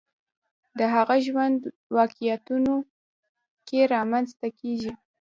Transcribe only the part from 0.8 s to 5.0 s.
هغه ژوند واقعیتونو کې رامنځته کېږي